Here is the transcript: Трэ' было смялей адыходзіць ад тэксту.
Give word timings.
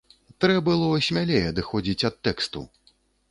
Трэ' 0.43 0.61
было 0.69 0.87
смялей 1.09 1.43
адыходзіць 1.51 2.07
ад 2.11 2.15
тэксту. 2.29 2.67